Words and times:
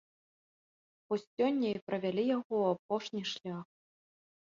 Вось 1.11 1.27
сёння 1.35 1.67
і 1.75 1.83
правялі 1.91 2.27
яго 2.37 2.49
ў 2.61 2.75
апошні 2.75 3.23
шлях. 3.37 3.65